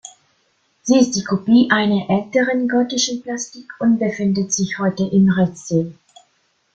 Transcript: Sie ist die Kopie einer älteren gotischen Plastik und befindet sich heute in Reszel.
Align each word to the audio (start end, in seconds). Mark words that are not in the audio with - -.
Sie 0.81 0.97
ist 0.97 1.15
die 1.15 1.23
Kopie 1.23 1.69
einer 1.69 2.09
älteren 2.09 2.67
gotischen 2.67 3.21
Plastik 3.21 3.71
und 3.77 3.99
befindet 3.99 4.51
sich 4.51 4.79
heute 4.79 5.03
in 5.03 5.29
Reszel. 5.29 5.93